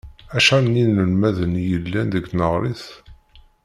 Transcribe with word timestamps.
Acḥal 0.37 0.65
n 0.69 0.79
yinelmaden 0.79 1.53
i 1.61 1.63
yellan 1.69 2.07
deg 2.09 2.25
tneɣrit? 2.27 2.83